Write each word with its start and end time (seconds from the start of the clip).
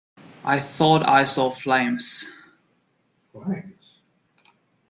I 0.43 0.59
thought 0.59 1.07
I 1.07 1.25
saw 1.25 1.51
flames. 1.51 2.33